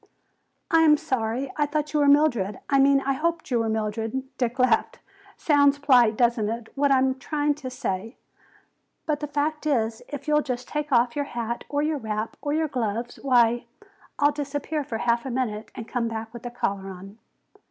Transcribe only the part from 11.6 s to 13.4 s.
or your wrap, or your gloves,